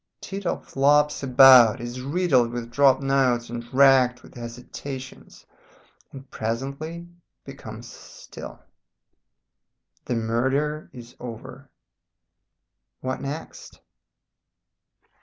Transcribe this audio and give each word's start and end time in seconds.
Tito 0.19 0.57
flops 0.57 1.21
about, 1.21 1.79
is 1.79 2.01
riddled 2.01 2.49
with 2.51 2.71
dropped 2.71 3.03
notes 3.03 3.51
and 3.51 3.71
racked 3.71 4.23
with 4.23 4.33
hesitations, 4.33 5.45
and 6.11 6.27
presently 6.31 7.07
becomes 7.45 7.85
still. 7.89 8.63
The 10.05 10.15
murder 10.15 10.89
is 10.91 11.15
over. 11.19 11.69
"What 13.01 13.21
next? 13.21 13.79